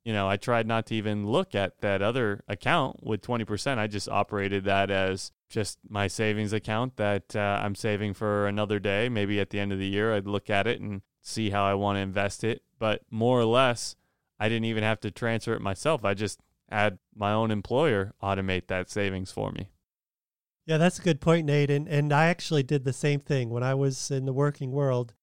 you 0.04 0.12
know, 0.12 0.28
I 0.28 0.36
tried 0.36 0.66
not 0.66 0.86
to 0.86 0.94
even 0.94 1.26
look 1.26 1.54
at 1.54 1.80
that 1.80 2.02
other 2.02 2.44
account 2.48 3.02
with 3.02 3.22
20%. 3.22 3.78
I 3.78 3.86
just 3.86 4.08
operated 4.08 4.64
that 4.64 4.90
as 4.90 5.32
just 5.48 5.78
my 5.88 6.06
savings 6.06 6.52
account 6.52 6.96
that 6.96 7.34
uh, 7.36 7.60
I'm 7.62 7.74
saving 7.74 8.14
for 8.14 8.46
another 8.46 8.78
day. 8.78 9.08
Maybe 9.08 9.40
at 9.40 9.50
the 9.50 9.60
end 9.60 9.72
of 9.72 9.78
the 9.78 9.86
year, 9.86 10.14
I'd 10.14 10.26
look 10.26 10.50
at 10.50 10.66
it 10.66 10.80
and 10.80 11.02
see 11.20 11.50
how 11.50 11.64
I 11.64 11.74
want 11.74 11.96
to 11.96 12.00
invest 12.00 12.44
it. 12.44 12.62
But 12.78 13.02
more 13.10 13.38
or 13.38 13.44
less, 13.44 13.96
I 14.42 14.48
didn't 14.48 14.64
even 14.64 14.82
have 14.82 14.98
to 15.02 15.12
transfer 15.12 15.54
it 15.54 15.60
myself. 15.60 16.04
I 16.04 16.14
just 16.14 16.40
had 16.68 16.98
my 17.14 17.32
own 17.32 17.52
employer 17.52 18.12
automate 18.20 18.66
that 18.66 18.90
savings 18.90 19.30
for 19.30 19.52
me. 19.52 19.68
Yeah, 20.66 20.78
that's 20.78 20.98
a 20.98 21.02
good 21.02 21.20
point, 21.20 21.46
Nate. 21.46 21.70
And, 21.70 21.86
and 21.86 22.12
I 22.12 22.26
actually 22.26 22.64
did 22.64 22.82
the 22.82 22.92
same 22.92 23.20
thing 23.20 23.50
when 23.50 23.62
I 23.62 23.74
was 23.74 24.10
in 24.10 24.24
the 24.24 24.32
working 24.32 24.72
world. 24.72 25.14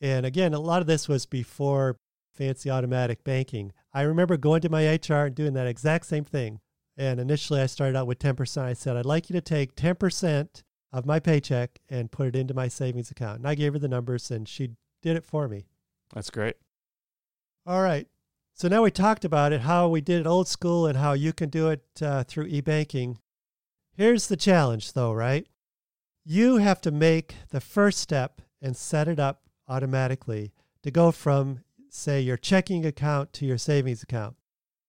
And 0.00 0.24
again, 0.24 0.54
a 0.54 0.58
lot 0.58 0.80
of 0.80 0.86
this 0.86 1.06
was 1.06 1.26
before 1.26 1.98
fancy 2.34 2.70
automatic 2.70 3.22
banking. 3.24 3.72
I 3.92 4.02
remember 4.02 4.38
going 4.38 4.62
to 4.62 4.70
my 4.70 4.86
HR 4.86 5.26
and 5.26 5.34
doing 5.34 5.52
that 5.52 5.66
exact 5.66 6.06
same 6.06 6.24
thing. 6.24 6.60
And 6.96 7.20
initially, 7.20 7.60
I 7.60 7.66
started 7.66 7.94
out 7.94 8.06
with 8.06 8.20
10%. 8.20 8.62
I 8.62 8.72
said, 8.72 8.96
I'd 8.96 9.04
like 9.04 9.28
you 9.28 9.34
to 9.34 9.42
take 9.42 9.76
10% 9.76 10.62
of 10.94 11.04
my 11.04 11.20
paycheck 11.20 11.78
and 11.90 12.10
put 12.10 12.28
it 12.28 12.36
into 12.36 12.54
my 12.54 12.68
savings 12.68 13.10
account. 13.10 13.40
And 13.40 13.46
I 13.46 13.54
gave 13.54 13.74
her 13.74 13.78
the 13.78 13.86
numbers, 13.86 14.30
and 14.30 14.48
she 14.48 14.70
did 15.02 15.16
it 15.16 15.26
for 15.26 15.46
me. 15.46 15.66
That's 16.14 16.30
great. 16.30 16.56
All 17.66 17.82
right. 17.82 18.08
So 18.54 18.68
now 18.68 18.82
we 18.82 18.90
talked 18.90 19.24
about 19.24 19.52
it, 19.52 19.62
how 19.62 19.88
we 19.88 20.00
did 20.00 20.20
it 20.20 20.26
old 20.26 20.46
school 20.46 20.86
and 20.86 20.98
how 20.98 21.14
you 21.14 21.32
can 21.32 21.48
do 21.48 21.68
it 21.70 21.84
uh, 22.00 22.24
through 22.24 22.46
e 22.46 22.60
banking. 22.60 23.18
Here's 23.94 24.28
the 24.28 24.36
challenge, 24.36 24.92
though, 24.92 25.12
right? 25.12 25.46
You 26.24 26.58
have 26.58 26.80
to 26.82 26.90
make 26.90 27.34
the 27.50 27.60
first 27.60 27.98
step 27.98 28.40
and 28.60 28.76
set 28.76 29.08
it 29.08 29.18
up 29.18 29.42
automatically 29.68 30.52
to 30.82 30.90
go 30.90 31.10
from, 31.10 31.64
say, 31.88 32.20
your 32.20 32.36
checking 32.36 32.86
account 32.86 33.32
to 33.34 33.46
your 33.46 33.58
savings 33.58 34.02
account. 34.02 34.36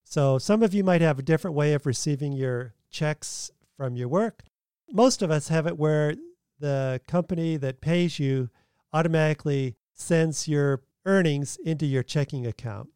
So 0.03 0.38
some 0.38 0.62
of 0.62 0.74
you 0.74 0.84
might 0.84 1.01
have 1.01 1.17
a 1.17 1.24
different 1.24 1.55
way 1.55 1.74
of 1.74 1.86
receiving 1.86 2.34
your 2.34 2.75
checks 2.91 3.50
from 3.75 3.96
your 3.96 4.08
work. 4.08 4.43
Most 4.91 5.24
of 5.24 5.32
us 5.32 5.48
have 5.48 5.65
it 5.65 5.77
where 5.77 6.15
the 6.60 7.01
company 7.08 7.58
that 7.58 7.82
pays 7.82 8.20
you 8.20 8.50
automatically 8.93 9.75
sends 9.96 10.48
your 10.48 10.84
earnings 11.05 11.58
into 11.65 11.86
your 11.86 12.03
checking 12.03 12.46
account. 12.46 12.89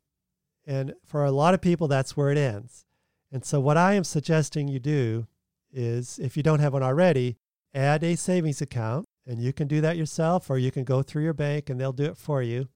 And 0.68 0.94
for 1.06 1.24
a 1.24 1.32
lot 1.32 1.54
of 1.54 1.62
people, 1.62 1.88
that's 1.88 2.18
where 2.18 2.30
it 2.30 2.38
ends. 2.38 2.86
And 3.32 3.44
so, 3.44 3.60
what 3.60 3.78
I 3.78 3.94
am 3.94 4.04
suggesting 4.04 4.68
you 4.68 4.80
do 4.80 5.26
is 5.72 6.20
if 6.20 6.36
you 6.36 6.44
don't 6.44 6.60
have 6.60 6.74
one 6.74 6.84
already, 6.84 7.38
add 7.74 8.04
a 8.04 8.16
savings 8.16 8.62
account. 8.62 9.06
And 9.26 9.42
you 9.42 9.52
can 9.52 9.68
do 9.68 9.82
that 9.82 9.98
yourself, 9.98 10.50
or 10.50 10.58
you 10.58 10.72
can 10.72 10.86
go 10.86 11.02
through 11.02 11.24
your 11.24 11.34
bank 11.34 11.70
and 11.70 11.80
they'll 11.80 11.92
do 11.92 12.06
it 12.06 12.18
for 12.18 12.42
you. 12.42 12.70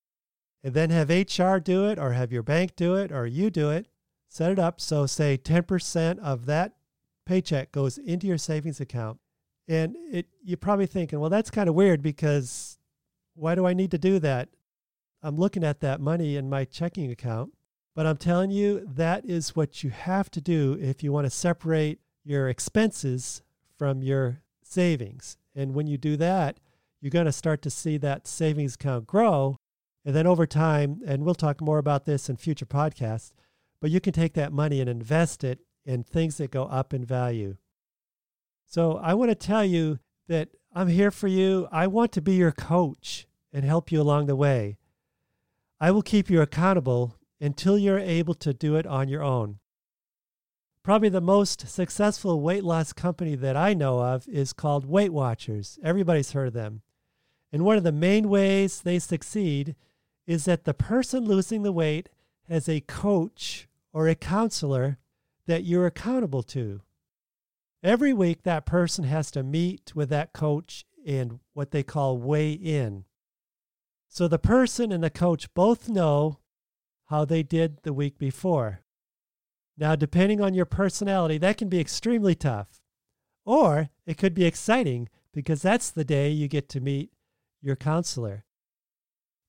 And 0.64 0.74
then 0.74 0.90
have 0.90 1.10
HR 1.10 1.58
do 1.58 1.88
it, 1.88 1.98
or 1.98 2.12
have 2.12 2.32
your 2.32 2.44
bank 2.44 2.76
do 2.76 2.96
it, 2.96 3.12
or 3.12 3.26
you 3.26 3.50
do 3.50 3.70
it. 3.70 3.88
Set 4.28 4.52
it 4.52 4.60
up 4.60 4.80
so, 4.80 5.06
say, 5.06 5.38
10% 5.38 6.20
of 6.20 6.46
that 6.46 6.74
paycheck 7.26 7.72
goes 7.72 7.98
into 7.98 8.28
your 8.28 8.38
savings 8.38 8.80
account. 8.82 9.20
And 9.68 9.96
it, 10.12 10.28
you're 10.44 10.58
probably 10.58 10.86
thinking, 10.86 11.20
well, 11.20 11.30
that's 11.30 11.50
kind 11.50 11.70
of 11.70 11.76
weird 11.76 12.02
because 12.02 12.78
why 13.36 13.56
do 13.56 13.66
I 13.66 13.74
need 13.74 13.92
to 13.92 13.98
do 13.98 14.20
that? 14.20 14.50
I'm 15.24 15.38
looking 15.38 15.64
at 15.64 15.80
that 15.82 16.02
money 16.02 16.36
in 16.36 16.50
my 16.50 16.66
checking 16.66 17.12
account. 17.12 17.54
But 17.96 18.06
I'm 18.06 18.18
telling 18.18 18.52
you, 18.52 18.88
that 18.96 19.26
is 19.26 19.56
what 19.56 19.84
you 19.84 19.90
have 19.90 20.32
to 20.32 20.42
do 20.42 20.78
if 20.80 21.04
you 21.04 21.12
want 21.12 21.26
to 21.26 21.32
separate 21.32 22.00
your 22.24 22.48
expenses 22.48 23.42
from 23.78 24.02
your 24.02 24.42
savings. 24.64 25.38
And 25.56 25.74
when 25.74 25.88
you 25.88 25.98
do 25.98 26.16
that, 26.18 26.60
you're 27.02 27.10
going 27.10 27.26
to 27.26 27.32
start 27.32 27.62
to 27.64 27.70
see 27.70 27.98
that 27.98 28.28
savings 28.28 28.76
account 28.76 29.08
grow. 29.08 29.58
And 30.06 30.16
then 30.16 30.26
over 30.26 30.46
time, 30.46 31.02
and 31.06 31.24
we'll 31.24 31.36
talk 31.36 31.60
more 31.62 31.80
about 31.80 32.06
this 32.06 32.30
in 32.30 32.38
future 32.38 32.66
podcasts, 32.66 33.34
but 33.82 33.92
you 33.92 34.00
can 34.00 34.14
take 34.14 34.34
that 34.34 34.54
money 34.54 34.80
and 34.80 34.90
invest 34.90 35.44
it 35.44 35.60
in 35.86 36.04
things 36.04 36.38
that 36.38 36.52
go 36.52 36.64
up 36.66 36.94
in 36.94 37.04
value. 37.04 37.58
So 38.66 38.98
I 38.98 39.16
want 39.16 39.32
to 39.32 39.36
tell 39.36 39.66
you 39.66 40.00
that 40.28 40.50
I'm 40.74 40.88
here 40.88 41.12
for 41.12 41.28
you. 41.28 41.68
I 41.72 41.88
want 41.88 42.14
to 42.14 42.22
be 42.22 42.36
your 42.36 42.54
coach 42.54 43.28
and 43.52 43.66
help 43.66 43.92
you 43.92 44.00
along 44.00 44.28
the 44.28 44.36
way. 44.36 44.78
I 45.80 45.92
will 45.92 46.04
keep 46.04 46.30
you 46.30 46.42
accountable 46.42 47.18
until 47.42 47.78
you're 47.78 48.00
able 48.00 48.36
to 48.36 48.54
do 48.54 48.76
it 48.76 48.86
on 48.86 49.10
your 49.10 49.24
own. 49.24 49.58
Probably 50.84 51.10
the 51.10 51.20
most 51.20 51.68
successful 51.68 52.40
weight 52.40 52.64
loss 52.64 52.94
company 52.94 53.36
that 53.36 53.58
I 53.58 53.74
know 53.74 54.00
of 54.00 54.28
is 54.28 54.54
called 54.54 54.86
Weight 54.86 55.12
Watchers. 55.12 55.78
Everybody's 55.84 56.32
heard 56.32 56.48
of 56.48 56.54
them. 56.54 56.82
And 57.52 57.66
one 57.66 57.78
of 57.78 57.84
the 57.84 57.92
main 57.92 58.30
ways 58.30 58.82
they 58.82 59.00
succeed 59.00 59.76
is 60.26 60.46
that 60.46 60.64
the 60.64 60.74
person 60.74 61.26
losing 61.26 61.64
the 61.64 61.72
weight 61.72 62.10
has 62.48 62.70
a 62.70 62.82
coach 62.82 63.68
or 63.92 64.08
a 64.08 64.16
counselor 64.16 64.98
that 65.48 65.64
you're 65.64 65.86
accountable 65.86 66.44
to. 66.44 66.82
Every 67.84 68.14
week, 68.14 68.44
that 68.44 68.66
person 68.66 69.06
has 69.06 69.32
to 69.32 69.44
meet 69.44 69.96
with 69.96 70.10
that 70.10 70.34
coach 70.34 70.86
and 71.06 71.40
what 71.54 71.72
they 71.72 71.84
call 71.84 72.18
weigh 72.18 72.52
in. 72.54 73.06
So 74.08 74.28
the 74.28 74.40
person 74.40 74.92
and 74.92 75.04
the 75.04 75.10
coach 75.10 75.52
both 75.54 75.90
know 75.90 76.40
how 77.12 77.26
they 77.26 77.44
did 77.44 77.78
the 77.84 77.92
week 77.92 78.18
before. 78.18 78.80
Now, 79.78 79.96
depending 79.98 80.40
on 80.40 80.54
your 80.54 80.66
personality, 80.66 81.38
that 81.40 81.58
can 81.58 81.68
be 81.68 81.80
extremely 81.80 82.36
tough. 82.36 82.82
Or 83.46 83.90
it 84.06 84.18
could 84.18 84.34
be 84.34 84.46
exciting 84.46 85.10
because 85.34 85.62
that's 85.62 85.92
the 85.92 86.06
day 86.06 86.30
you 86.30 86.48
get 86.48 86.70
to 86.70 86.80
meet 86.80 87.12
your 87.62 87.76
counselor. 87.76 88.46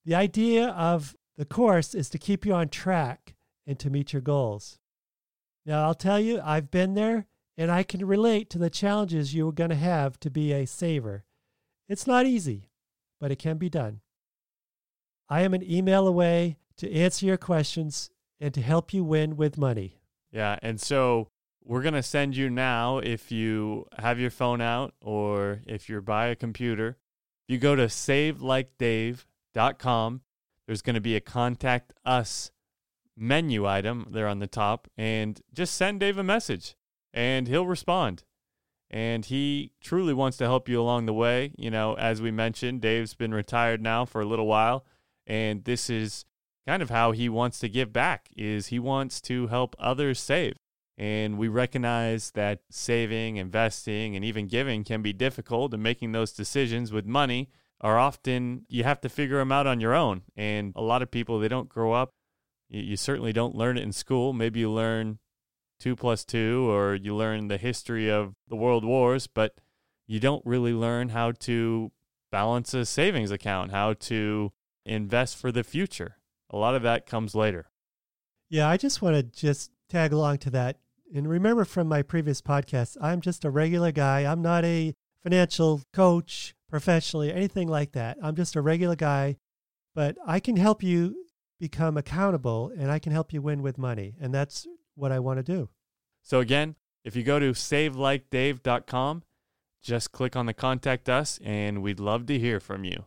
The 0.05 0.17
idea 0.17 0.71
of 0.71 1.17
the 1.37 1.45
course 1.45 1.95
is 1.95 2.11
to 2.11 2.19
keep 2.19 2.45
you 2.45 2.53
on 2.53 2.69
track 2.69 3.37
and 3.65 3.79
to 3.79 3.91
meet 3.91 4.13
your 4.13 4.23
goals. 4.23 4.81
Now, 5.65 5.85
I'll 5.85 5.95
tell 5.95 6.19
you, 6.19 6.41
I've 6.43 6.71
been 6.71 6.95
there 6.95 7.27
and 7.57 7.71
I 7.71 7.85
can 7.85 8.05
relate 8.05 8.51
to 8.51 8.59
the 8.59 8.71
challenges 8.71 9.35
you 9.35 9.49
are 9.49 9.53
going 9.53 9.71
to 9.71 9.77
have 9.77 10.19
to 10.21 10.31
be 10.31 10.53
a 10.53 10.67
saver. 10.67 11.25
It's 11.89 12.09
not 12.09 12.27
easy, 12.27 12.71
but 13.21 13.31
it 13.31 13.39
can 13.39 13.57
be 13.57 13.69
done. 13.69 14.01
I 15.29 15.43
am 15.43 15.55
an 15.55 15.63
email 15.63 16.09
away 16.09 16.57
to 16.83 16.93
answer 16.93 17.27
your 17.27 17.37
questions 17.37 18.11
and 18.41 18.53
to 18.53 18.61
help 18.61 18.93
you 18.93 19.05
win 19.05 19.37
with 19.37 19.57
money. 19.57 20.01
Yeah. 20.33 20.59
And 20.63 20.81
so 20.81 21.29
we're 21.65 21.83
going 21.83 21.95
to 21.95 22.03
send 22.03 22.37
you 22.37 22.51
now, 22.51 22.99
if 22.99 23.31
you 23.31 23.87
have 23.99 24.19
your 24.19 24.31
phone 24.31 24.61
out 24.61 24.95
or 25.01 25.61
if 25.65 25.89
you're 25.89 26.01
by 26.01 26.27
a 26.27 26.35
computer, 26.35 26.97
if 27.47 27.53
you 27.55 27.59
go 27.59 27.77
to 27.77 27.87
savelikeDave.com, 27.87 30.23
there's 30.67 30.83
going 30.83 30.95
to 30.95 31.01
be 31.01 31.15
a 31.15 31.21
contact 31.21 31.93
us 32.05 32.51
menu 33.17 33.65
item 33.65 34.09
there 34.11 34.27
on 34.27 34.41
the 34.41 34.49
top, 34.49 34.89
and 34.97 35.41
just 35.53 35.77
send 35.77 36.01
Dave 36.01 36.19
a 36.19 36.25
message 36.25 36.75
and 37.15 37.47
he'll 37.47 37.67
respond. 37.67 38.25
And 38.91 39.25
he 39.25 39.71
truly 39.81 40.15
wants 40.15 40.37
to 40.39 40.47
help 40.47 40.69
you 40.69 40.81
along 40.81 41.07
the 41.07 41.15
way. 41.15 41.53
You 41.57 41.71
know, 41.71 41.95
as 41.95 42.21
we 42.21 42.33
mentioned, 42.33 42.81
Dave's 42.81 43.15
been 43.15 43.33
retired 43.33 43.81
now 43.81 44.05
for 44.05 44.21
a 44.21 44.27
little 44.27 44.47
while, 44.47 44.85
and 45.29 45.63
this 45.65 45.89
is 45.89 46.25
kind 46.67 46.83
of 46.83 46.91
how 46.91 47.13
he 47.13 47.29
wants 47.29 47.59
to 47.61 47.69
give 47.69 47.93
back 47.93 48.29
is 48.37 48.69
he 48.69 48.79
wants 48.79 49.21
to 49.23 49.49
help 49.49 49.75
others 49.79 50.21
save. 50.21 50.55
And 50.99 51.39
we 51.39 51.49
recognize 51.49 52.33
that 52.33 52.61
saving, 52.71 53.37
investing, 53.37 54.15
and 54.15 54.25
even 54.25 54.47
giving 54.47 54.85
can 54.85 55.03
be 55.03 55.13
difficult, 55.13 55.73
and 55.73 55.83
making 55.83 56.13
those 56.13 56.33
decisions 56.33 56.93
with 56.93 57.07
money 57.07 57.49
are 57.81 57.99
often, 57.99 58.65
you 58.69 58.85
have 58.85 59.01
to 59.01 59.09
figure 59.09 59.39
them 59.39 59.51
out 59.51 59.67
on 59.67 59.81
your 59.81 59.95
own. 59.95 60.23
And 60.37 60.73
a 60.77 60.83
lot 60.83 61.03
of 61.03 61.11
people, 61.11 61.41
they 61.41 61.49
don't 61.49 61.69
grow 61.69 61.93
up. 61.93 62.15
You, 62.69 62.97
certainly 62.97 63.33
don't 63.33 63.57
learn 63.57 63.77
it 63.77 63.83
in 63.83 63.93
school. 63.93 64.33
Maybe 64.33 64.61
you 64.61 64.71
learn 64.71 65.19
two 65.81 65.97
plus 65.97 66.25
two, 66.25 66.71
or 66.71 66.95
you 66.95 67.17
learn 67.17 67.49
the 67.49 67.59
history 67.59 68.09
of 68.09 68.35
the 68.49 68.57
world 68.57 68.85
wars, 68.85 69.27
but 69.27 69.57
you 70.07 70.21
don't 70.21 70.47
really 70.47 70.73
learn 70.73 71.09
how 71.09 71.33
to 71.33 71.91
balance 72.31 72.73
a 72.75 72.87
savings 72.87 73.31
account, 73.31 73.73
how 73.73 73.95
to 73.95 74.53
invest 74.87 75.37
for 75.37 75.51
the 75.51 75.65
future. 75.65 76.17
A 76.53 76.57
lot 76.57 76.75
of 76.75 76.83
that 76.83 77.07
comes 77.07 77.35
later. 77.35 77.67
Yeah, 78.49 78.69
I 78.69 78.77
just 78.77 79.01
want 79.01 79.17
to 79.17 79.23
just 79.23 79.71
tag 79.89 80.13
along 80.13 80.39
to 80.39 80.51
that. 80.51 80.79
And 81.15 81.29
remember 81.29 81.65
from 81.65 81.89
my 81.89 82.03
previous 82.03 82.41
podcast, 82.43 82.97
I'm 83.01 83.21
just 83.21 83.45
a 83.45 83.51
regular 83.51 83.93
guy. 83.93 84.31
I'm 84.31 84.43
not 84.43 84.65
a 84.65 84.95
financial 85.23 85.83
coach 85.93 86.55
professionally, 86.69 87.33
anything 87.33 87.69
like 87.69 87.93
that. 87.93 88.19
I'm 88.23 88.35
just 88.35 88.57
a 88.57 88.61
regular 88.61 88.97
guy, 88.97 89.37
but 89.95 90.17
I 90.27 90.41
can 90.41 90.57
help 90.57 90.83
you 90.83 91.27
become 91.61 91.97
accountable 91.97 92.73
and 92.77 92.91
I 92.91 92.99
can 92.99 93.13
help 93.13 93.33
you 93.33 93.41
win 93.41 93.63
with 93.63 93.79
money. 93.79 94.15
And 94.21 94.35
that's 94.35 94.67
what 94.95 95.13
I 95.13 95.19
want 95.19 95.39
to 95.39 95.43
do. 95.43 95.69
So, 96.23 96.41
again, 96.41 96.77
if 97.05 97.15
you 97.17 97.23
go 97.23 97.39
to 97.39 97.53
savelikedave.com, 97.53 99.23
just 99.83 100.13
click 100.13 100.37
on 100.37 100.47
the 100.47 100.55
contact 100.55 101.09
us 101.09 101.39
and 101.45 101.83
we'd 101.83 102.01
love 102.01 102.27
to 102.27 102.39
hear 102.39 102.61
from 102.61 102.85
you. 102.85 103.07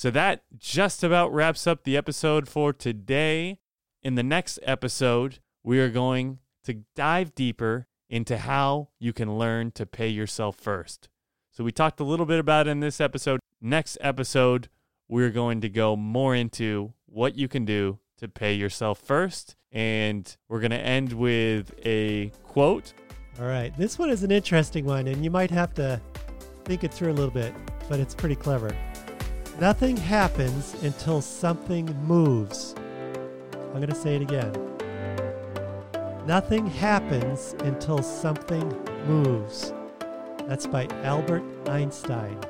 So, 0.00 0.10
that 0.12 0.44
just 0.56 1.04
about 1.04 1.30
wraps 1.30 1.66
up 1.66 1.84
the 1.84 1.94
episode 1.94 2.48
for 2.48 2.72
today. 2.72 3.58
In 4.02 4.14
the 4.14 4.22
next 4.22 4.58
episode, 4.62 5.40
we 5.62 5.78
are 5.78 5.90
going 5.90 6.38
to 6.64 6.84
dive 6.96 7.34
deeper 7.34 7.86
into 8.08 8.38
how 8.38 8.88
you 8.98 9.12
can 9.12 9.36
learn 9.36 9.72
to 9.72 9.84
pay 9.84 10.08
yourself 10.08 10.56
first. 10.56 11.10
So, 11.50 11.62
we 11.64 11.70
talked 11.70 12.00
a 12.00 12.04
little 12.04 12.24
bit 12.24 12.38
about 12.38 12.66
in 12.66 12.80
this 12.80 12.98
episode. 12.98 13.40
Next 13.60 13.98
episode, 14.00 14.70
we're 15.06 15.28
going 15.28 15.60
to 15.60 15.68
go 15.68 15.96
more 15.96 16.34
into 16.34 16.94
what 17.04 17.36
you 17.36 17.46
can 17.46 17.66
do 17.66 17.98
to 18.20 18.26
pay 18.26 18.54
yourself 18.54 19.00
first. 19.00 19.54
And 19.70 20.34
we're 20.48 20.60
going 20.60 20.70
to 20.70 20.80
end 20.80 21.12
with 21.12 21.74
a 21.84 22.32
quote. 22.44 22.94
All 23.38 23.44
right. 23.44 23.76
This 23.76 23.98
one 23.98 24.08
is 24.08 24.22
an 24.22 24.30
interesting 24.30 24.86
one, 24.86 25.08
and 25.08 25.22
you 25.22 25.30
might 25.30 25.50
have 25.50 25.74
to 25.74 26.00
think 26.64 26.84
it 26.84 26.94
through 26.94 27.12
a 27.12 27.12
little 27.12 27.30
bit, 27.30 27.52
but 27.90 28.00
it's 28.00 28.14
pretty 28.14 28.34
clever. 28.36 28.74
Nothing 29.60 29.98
happens 29.98 30.74
until 30.82 31.20
something 31.20 31.84
moves. 32.06 32.74
I'm 33.52 33.74
going 33.74 33.88
to 33.88 33.94
say 33.94 34.16
it 34.16 34.22
again. 34.22 34.54
Nothing 36.26 36.66
happens 36.66 37.54
until 37.58 38.02
something 38.02 38.74
moves. 39.06 39.74
That's 40.46 40.66
by 40.66 40.86
Albert 41.02 41.42
Einstein. 41.68 42.40